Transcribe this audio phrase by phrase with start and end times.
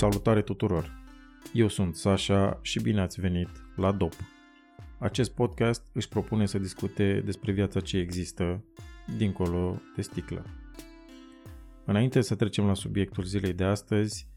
[0.00, 1.02] Salutare tuturor!
[1.52, 4.12] Eu sunt Sasha și bine ați venit la DOP.
[4.98, 8.64] Acest podcast își propune să discute despre viața ce există
[9.16, 10.44] dincolo de sticlă.
[11.84, 14.28] Înainte să trecem la subiectul zilei de astăzi,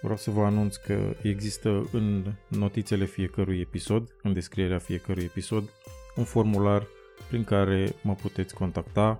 [0.00, 5.68] vreau să vă anunț că există în notițele fiecărui episod, în descrierea fiecărui episod,
[6.16, 6.86] un formular
[7.28, 9.16] prin care mă puteți contacta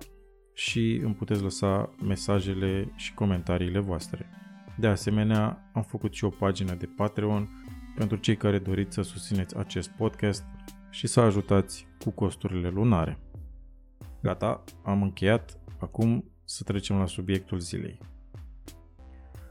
[0.53, 4.29] și îmi puteți lăsa mesajele și comentariile voastre.
[4.79, 7.49] De asemenea, am făcut și o pagină de Patreon
[7.95, 10.43] pentru cei care doriți să susțineți acest podcast
[10.89, 13.19] și să ajutați cu costurile lunare.
[14.21, 15.59] Gata, am încheiat.
[15.79, 17.99] Acum să trecem la subiectul zilei.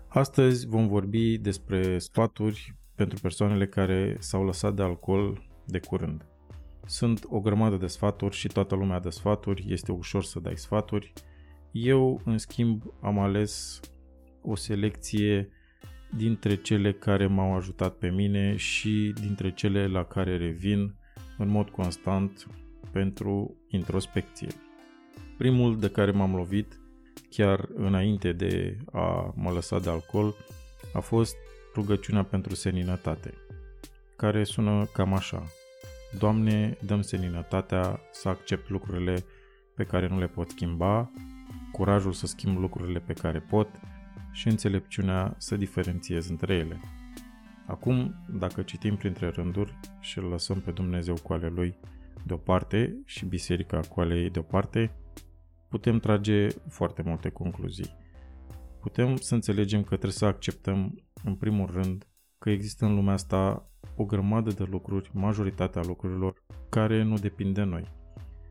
[0.08, 6.26] Astăzi vom vorbi despre sfaturi pentru persoanele care s-au lăsat de alcool de curând.
[6.86, 11.12] Sunt o grămadă de sfaturi și toată lumea dă sfaturi, este ușor să dai sfaturi.
[11.70, 13.80] Eu, în schimb, am ales
[14.42, 15.48] o selecție
[16.16, 20.94] dintre cele care m-au ajutat pe mine și dintre cele la care revin
[21.38, 22.46] în mod constant
[22.92, 24.48] pentru introspecție.
[25.38, 26.80] Primul de care m-am lovit,
[27.30, 30.34] chiar înainte de a mă lăsa de alcool,
[30.92, 31.36] a fost
[31.74, 33.34] rugăciunea pentru seninătate,
[34.16, 35.42] care sună cam așa.
[36.18, 39.24] Doamne, dăm seninătatea să accept lucrurile
[39.74, 41.10] pe care nu le pot schimba,
[41.72, 43.68] curajul să schimb lucrurile pe care pot,
[44.38, 46.80] și înțelepciunea să diferențiez între ele.
[47.66, 51.78] Acum, dacă citim printre rânduri și îl lăsăm pe Dumnezeu cu ale Lui
[52.26, 54.96] deoparte și biserica cu ale ei deoparte,
[55.68, 57.96] putem trage foarte multe concluzii.
[58.80, 62.06] Putem să înțelegem că trebuie să acceptăm, în primul rând,
[62.38, 67.62] că există în lumea asta o grămadă de lucruri, majoritatea lucrurilor, care nu depind de
[67.62, 67.84] noi.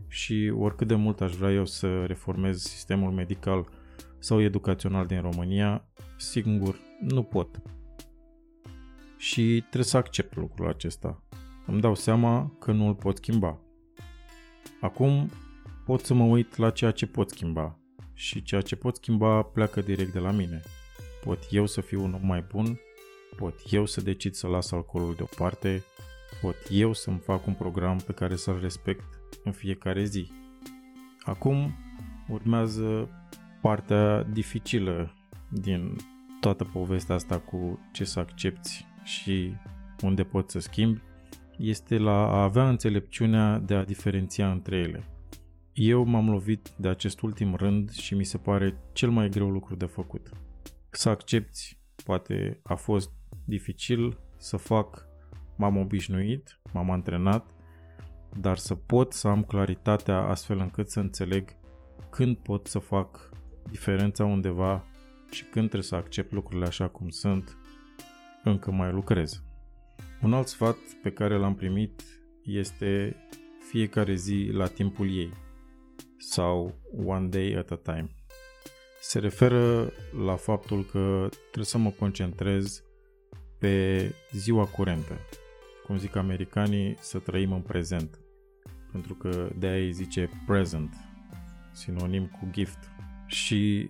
[0.08, 3.77] Și oricât de mult aș vrea eu să reformez sistemul medical
[4.28, 5.86] sau educațional din România,
[6.18, 7.62] singur nu pot.
[9.18, 11.24] Și trebuie să accept lucrul acesta.
[11.66, 13.60] Îmi dau seama că nu îl pot schimba.
[14.82, 15.30] Acum
[15.86, 17.80] pot să mă uit la ceea ce pot schimba
[18.14, 20.62] și ceea ce pot schimba pleacă direct de la mine.
[21.24, 22.80] Pot eu să fiu un om mai bun,
[23.36, 25.84] pot eu să decid să las alcoolul deoparte,
[26.42, 30.32] pot eu să-mi fac un program pe care să-l respect în fiecare zi.
[31.24, 31.76] Acum
[32.30, 33.10] urmează
[33.68, 35.14] partea dificilă
[35.50, 35.96] din
[36.40, 39.54] toată povestea asta cu ce să accepti și
[40.02, 41.02] unde poți să schimbi,
[41.58, 45.04] este la a avea înțelepciunea de a diferenția între ele.
[45.74, 49.76] Eu m-am lovit de acest ultim rând și mi se pare cel mai greu lucru
[49.76, 50.30] de făcut.
[50.90, 53.12] Să accepti, poate a fost
[53.46, 55.08] dificil, să fac,
[55.58, 57.50] m-am obișnuit, m-am antrenat,
[58.40, 61.56] dar să pot să am claritatea astfel încât să înțeleg
[62.10, 63.36] când pot să fac
[63.72, 64.86] diferența undeva
[65.32, 67.58] și când trebuie să accept lucrurile așa cum sunt,
[68.44, 69.42] încă mai lucrez.
[70.22, 72.04] Un alt sfat pe care l-am primit
[72.44, 73.16] este
[73.70, 75.34] fiecare zi la timpul ei
[76.18, 78.10] sau one day at a time.
[79.02, 79.92] Se referă
[80.26, 82.84] la faptul că trebuie să mă concentrez
[83.60, 85.18] pe ziua curentă.
[85.86, 88.20] Cum zic americanii, să trăim în prezent.
[88.92, 90.96] Pentru că de aia îi zice present,
[91.74, 92.92] sinonim cu gift.
[93.28, 93.90] Și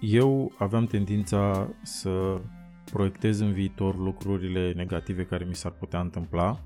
[0.00, 2.40] eu aveam tendința să
[2.84, 6.64] proiectez în viitor lucrurile negative care mi s-ar putea întâmpla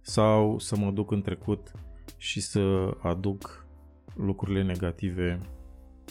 [0.00, 1.72] sau să mă duc în trecut
[2.16, 3.66] și să aduc
[4.14, 5.40] lucrurile negative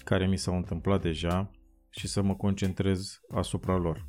[0.03, 1.51] care mi s-au întâmplat deja
[1.89, 4.07] și să mă concentrez asupra lor.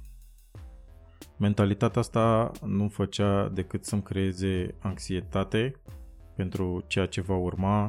[1.38, 5.80] Mentalitatea asta nu făcea decât să-mi creeze anxietate
[6.36, 7.86] pentru ceea ce va urma,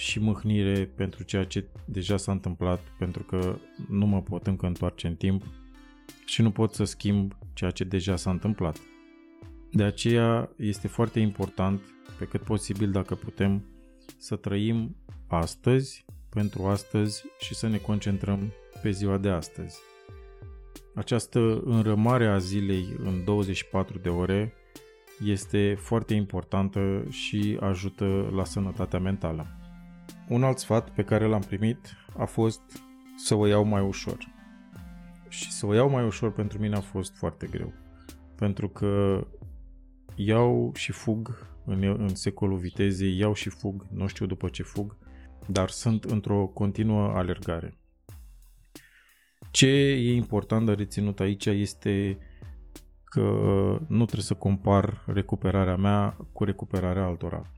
[0.00, 5.06] și mâhnire pentru ceea ce deja s-a întâmplat, pentru că nu mă pot încă întoarce
[5.06, 5.44] în timp
[6.24, 8.80] și nu pot să schimb ceea ce deja s-a întâmplat.
[9.70, 11.80] De aceea este foarte important,
[12.18, 13.64] pe cât posibil dacă putem,
[14.18, 14.96] să trăim
[15.26, 18.52] astăzi pentru astăzi și să ne concentrăm
[18.82, 19.78] pe ziua de astăzi.
[20.94, 24.52] Această înrămare a zilei în 24 de ore
[25.24, 29.59] este foarte importantă și ajută la sănătatea mentală.
[30.30, 32.60] Un alt sfat pe care l-am primit a fost
[33.16, 34.18] să o iau mai ușor.
[35.28, 37.72] Și să o iau mai ușor pentru mine a fost foarte greu.
[38.36, 39.26] Pentru că
[40.14, 44.96] iau și fug în, în secolul vitezei, iau și fug, nu știu după ce fug,
[45.46, 47.78] dar sunt într-o continuă alergare.
[49.50, 52.18] Ce e important de reținut aici este
[53.04, 53.20] că
[53.88, 57.50] nu trebuie să compar recuperarea mea cu recuperarea altora.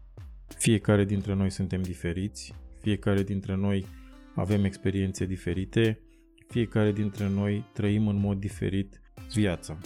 [0.58, 3.86] Fiecare dintre noi suntem diferiți, fiecare dintre noi
[4.34, 6.00] avem experiențe diferite,
[6.48, 9.00] fiecare dintre noi trăim în mod diferit
[9.32, 9.78] viața.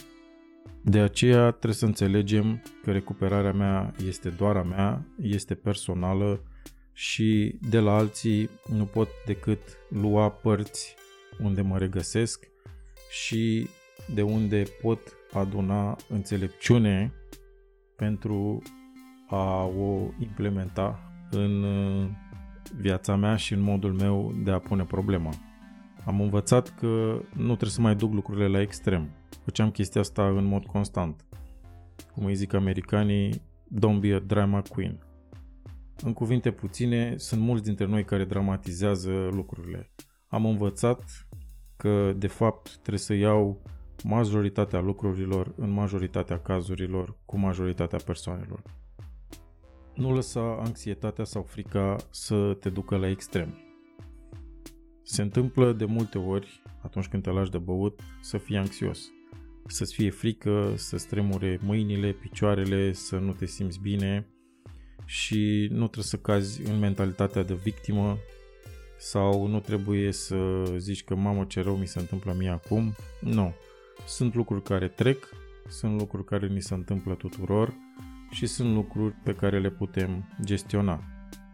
[0.83, 6.43] De aceea trebuie să înțelegem că recuperarea mea este doar a mea, este personală
[6.93, 9.59] și de la alții nu pot decât
[9.89, 10.95] lua părți
[11.39, 12.47] unde mă regăsesc
[13.09, 13.67] și
[14.13, 14.99] de unde pot
[15.31, 17.13] aduna înțelepciune
[17.95, 18.61] pentru
[19.27, 20.99] a o implementa
[21.31, 22.07] în uh,
[22.77, 25.29] viața mea și în modul meu de a pune problema.
[26.05, 29.09] Am învățat că nu trebuie să mai duc lucrurile la extrem.
[29.43, 31.25] Făceam chestia asta în mod constant.
[32.13, 33.41] Cum îi zic americanii,
[33.75, 34.99] don't be a drama queen.
[36.03, 39.91] În cuvinte puține, sunt mulți dintre noi care dramatizează lucrurile.
[40.27, 41.27] Am învățat
[41.77, 43.61] că, de fapt, trebuie să iau
[44.03, 48.61] majoritatea lucrurilor în majoritatea cazurilor cu majoritatea persoanelor.
[49.97, 53.57] Nu lăsa anxietatea sau frica să te ducă la extrem.
[55.03, 59.11] Se întâmplă de multe ori, atunci când te lași de băut, să fii anxios.
[59.67, 64.27] Să-ți fie frică, să stremure mâinile, picioarele, să nu te simți bine
[65.05, 68.17] și nu trebuie să cazi în mentalitatea de victimă
[68.97, 72.95] sau nu trebuie să zici că mamă ce rău mi se întâmplă mie acum.
[73.21, 73.53] Nu.
[74.07, 75.29] Sunt lucruri care trec,
[75.67, 77.73] sunt lucruri care ni se întâmplă tuturor
[78.29, 81.03] și sunt lucruri pe care le putem gestiona.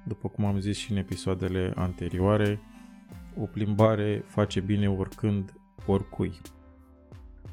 [0.07, 2.59] După cum am zis și în episoadele anterioare,
[3.37, 5.53] o plimbare face bine oricând,
[5.85, 6.41] oricui.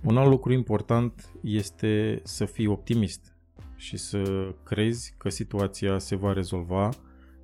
[0.02, 3.36] Un alt lucru important este să fii optimist
[3.76, 6.88] și să crezi că situația se va rezolva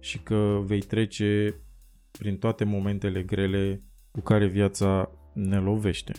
[0.00, 1.60] și că vei trece
[2.18, 6.12] prin toate momentele grele cu care viața ne lovește.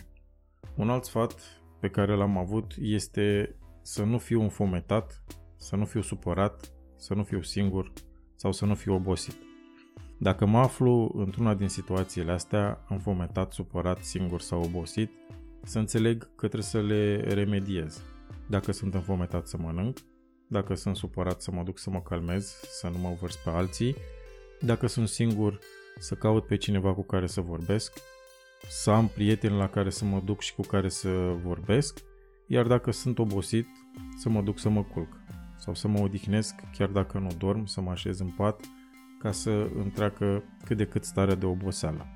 [0.74, 5.24] Un alt sfat pe care l-am avut este să nu fiu înfometat,
[5.58, 7.92] să nu fiu supărat, să nu fiu singur
[8.34, 9.36] sau să nu fiu obosit.
[10.18, 15.10] Dacă mă aflu într-una din situațiile astea, înfometat, supărat, singur sau obosit,
[15.62, 18.02] să înțeleg că trebuie să le remediez.
[18.46, 19.98] Dacă sunt înfometat să mănânc,
[20.46, 23.96] dacă sunt supărat să mă duc să mă calmez, să nu mă vărs pe alții,
[24.60, 25.58] dacă sunt singur
[25.98, 27.98] să caut pe cineva cu care să vorbesc,
[28.68, 31.08] să am prieteni la care să mă duc și cu care să
[31.44, 31.98] vorbesc,
[32.46, 33.66] iar dacă sunt obosit,
[34.18, 35.16] să mă duc să mă culc
[35.58, 38.60] sau să mă odihnesc chiar dacă nu dorm, să mă așez în pat
[39.18, 42.06] ca să întreacă cât de cât starea de oboseală.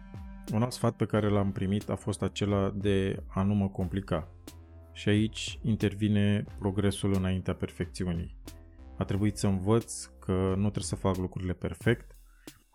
[0.52, 4.28] Un alt sfat pe care l-am primit a fost acela de a nu mă complica.
[4.92, 8.36] Și aici intervine progresul înaintea perfecțiunii.
[8.98, 12.16] A trebuit să învăț că nu trebuie să fac lucrurile perfect,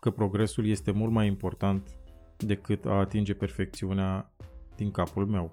[0.00, 1.88] că progresul este mult mai important
[2.36, 4.32] decât a atinge perfecțiunea
[4.76, 5.52] din capul meu.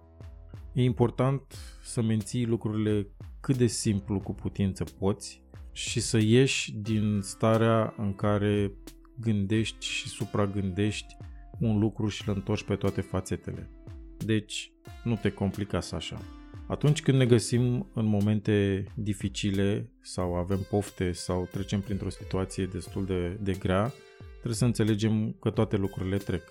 [0.75, 3.07] E important să menții lucrurile
[3.39, 8.72] cât de simplu cu putință poți și să ieși din starea în care
[9.19, 11.18] gândești și supragândești
[11.60, 13.69] un lucru și îl întorci pe toate fațetele.
[14.18, 14.72] Deci,
[15.04, 16.22] nu te complica așa.
[16.68, 23.06] Atunci când ne găsim în momente dificile sau avem pofte sau trecem printr-o situație destul
[23.06, 23.94] de, de grea,
[24.31, 26.44] trebuie să înțelegem că toate lucrurile trec.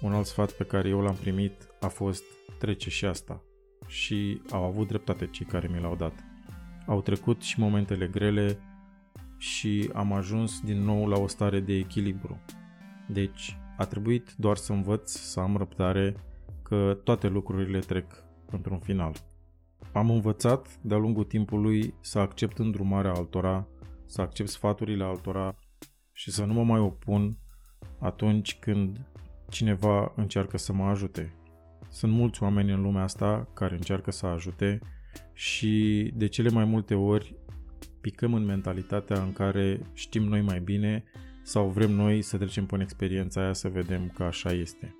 [0.00, 2.24] Un alt sfat pe care eu l-am primit a fost
[2.58, 3.44] trece și asta.
[3.90, 6.24] Și au avut dreptate cei care mi l-au dat.
[6.86, 8.58] Au trecut și momentele grele
[9.36, 12.40] și am ajuns din nou la o stare de echilibru.
[13.08, 16.16] Deci, a trebuit doar să învăț să am răbdare
[16.62, 19.14] că toate lucrurile trec într-un final.
[19.92, 23.66] Am învățat de-a lungul timpului să accept îndrumarea altora,
[24.06, 25.54] să accept sfaturile altora
[26.12, 27.38] și să nu mă mai opun
[27.98, 29.06] atunci când
[29.48, 31.34] cineva încearcă să mă ajute.
[31.90, 34.78] Sunt mulți oameni în lumea asta care încearcă să ajute
[35.32, 37.34] și de cele mai multe ori
[38.00, 41.04] picăm în mentalitatea în care știm noi mai bine
[41.42, 44.94] sau vrem noi să trecem până experiența aia să vedem că așa este.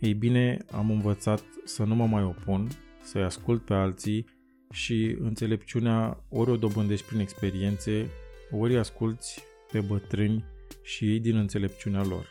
[0.00, 2.68] Ei bine, am învățat să nu mă mai opun,
[3.02, 4.26] să-i ascult pe alții
[4.70, 8.06] și înțelepciunea ori o dobândești prin experiențe,
[8.50, 9.42] ori asculți
[9.72, 10.44] pe bătrâni
[10.82, 12.26] și ei din înțelepciunea lor.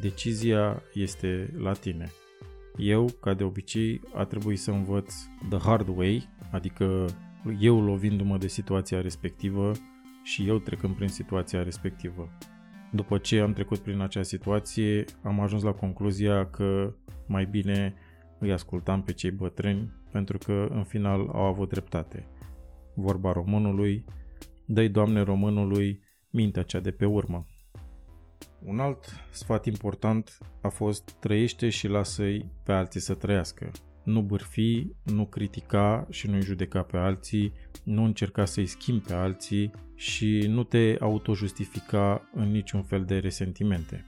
[0.00, 2.10] Decizia este la tine.
[2.78, 5.14] Eu, ca de obicei, a trebuit să învăț
[5.48, 7.06] the hard way, adică
[7.60, 9.72] eu lovindu-mă de situația respectivă
[10.22, 12.28] și eu trecând prin situația respectivă.
[12.92, 16.94] După ce am trecut prin acea situație, am ajuns la concluzia că
[17.26, 17.94] mai bine
[18.38, 22.26] îi ascultam pe cei bătrâni pentru că în final au avut dreptate.
[22.94, 24.04] Vorba românului,
[24.66, 27.46] dă Doamne românului mintea cea de pe urmă.
[28.66, 33.70] Un alt sfat important a fost trăiește și lasă-i pe alții să trăiască.
[34.04, 39.70] Nu bârfi, nu critica și nu-i judeca pe alții, nu încerca să-i schimbi pe alții
[39.94, 44.04] și nu te autojustifica în niciun fel de resentimente.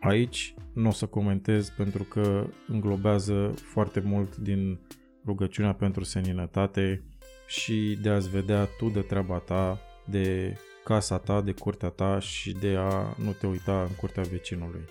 [0.00, 4.78] Aici nu o să comentez pentru că înglobează foarte mult din
[5.24, 7.04] rugăciunea pentru seninătate
[7.46, 12.52] și de a-ți vedea tu de treaba ta, de casa ta, de curtea ta și
[12.52, 14.84] de a nu te uita în curtea vecinului.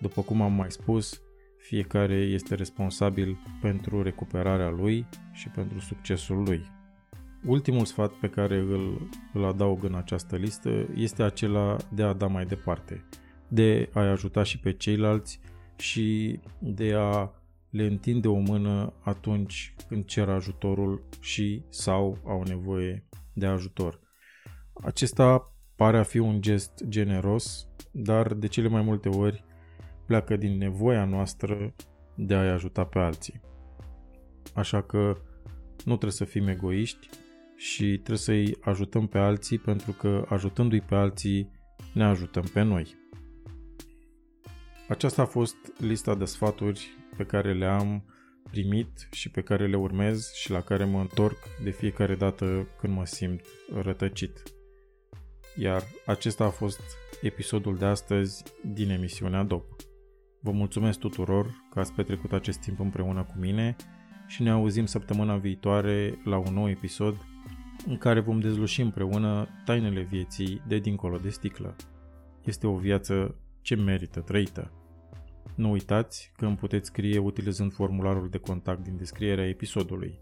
[0.00, 1.20] După cum am mai spus,
[1.56, 6.62] fiecare este responsabil pentru recuperarea lui și pentru succesul lui.
[7.46, 12.26] Ultimul sfat pe care îl, îl adaug în această listă este acela de a da
[12.26, 13.04] mai departe,
[13.48, 15.40] de a-i ajuta și pe ceilalți
[15.76, 17.30] și de a
[17.70, 24.00] le întinde o mână atunci când cer ajutorul și sau au nevoie de ajutor.
[24.82, 29.44] Acesta pare a fi un gest generos, dar de cele mai multe ori
[30.06, 31.74] pleacă din nevoia noastră
[32.14, 33.40] de a-i ajuta pe alții.
[34.54, 35.16] Așa că
[35.84, 37.08] nu trebuie să fim egoiști
[37.56, 41.50] și trebuie să-i ajutăm pe alții pentru că ajutându-i pe alții
[41.92, 42.96] ne ajutăm pe noi.
[44.88, 48.04] Aceasta a fost lista de sfaturi pe care le am
[48.50, 52.94] primit și pe care le urmez și la care mă întorc de fiecare dată când
[52.94, 53.44] mă simt
[53.82, 54.42] rătăcit.
[55.56, 56.80] Iar acesta a fost
[57.22, 58.42] episodul de astăzi
[58.72, 59.64] din emisiunea DOP.
[60.40, 63.76] Vă mulțumesc tuturor că ați petrecut acest timp împreună cu mine
[64.26, 67.16] și ne auzim săptămâna viitoare la un nou episod
[67.86, 71.76] în care vom dezluși împreună tainele vieții de dincolo de sticlă.
[72.44, 74.72] Este o viață ce merită trăită.
[75.54, 80.20] Nu uitați că îmi puteți scrie utilizând formularul de contact din descrierea episodului.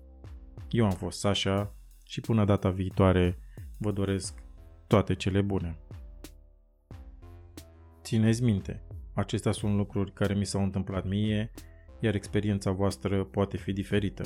[0.70, 1.74] Eu am fost Sasha
[2.06, 3.38] și până data viitoare
[3.78, 4.41] vă doresc
[4.92, 5.76] toate cele bune.
[8.02, 8.82] Țineți minte,
[9.14, 11.50] acestea sunt lucruri care mi s-au întâmplat mie,
[12.00, 14.22] iar experiența voastră poate fi diferită.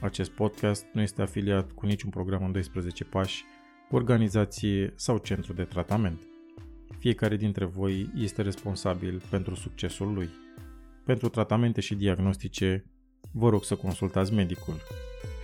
[0.00, 3.44] Acest podcast nu este afiliat cu niciun program în 12 pași,
[3.90, 6.22] organizație sau centru de tratament.
[6.98, 10.28] Fiecare dintre voi este responsabil pentru succesul lui.
[11.04, 12.84] Pentru tratamente și diagnostice,
[13.32, 14.74] vă rog să consultați medicul.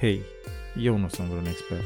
[0.01, 0.21] Hei,
[0.83, 1.85] eu nu sunt vreun expert.